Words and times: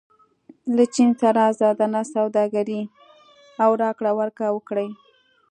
له 0.75 0.83
چین 0.93 1.09
سره 1.21 1.41
ازادانه 1.51 2.01
سوداګري 2.13 2.81
او 3.63 3.71
راکړه 3.83 4.11
ورکړه 4.19 4.49
وکړئ. 4.53 4.89